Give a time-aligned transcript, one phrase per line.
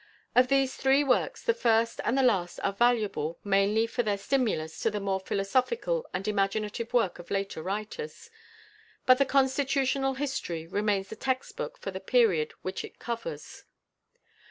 [0.33, 4.79] Of these three works the first and the last are valuable mainly for their stimulus
[4.79, 8.31] to the more philosophical and imaginative work of later writers,
[9.05, 13.63] but the "Constitutional History" remains the text book for the period which it covers.